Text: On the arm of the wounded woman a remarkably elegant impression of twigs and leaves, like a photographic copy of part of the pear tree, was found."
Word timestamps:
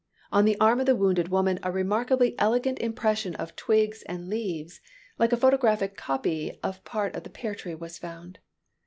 On 0.31 0.45
the 0.45 0.59
arm 0.59 0.79
of 0.79 0.87
the 0.87 0.95
wounded 0.95 1.27
woman 1.27 1.59
a 1.61 1.71
remarkably 1.71 2.33
elegant 2.39 2.79
impression 2.79 3.35
of 3.35 3.55
twigs 3.55 4.01
and 4.07 4.29
leaves, 4.29 4.81
like 5.19 5.31
a 5.31 5.37
photographic 5.37 5.95
copy 5.95 6.59
of 6.63 6.83
part 6.83 7.15
of 7.15 7.21
the 7.21 7.29
pear 7.29 7.53
tree, 7.53 7.75
was 7.75 7.99
found." 7.99 8.39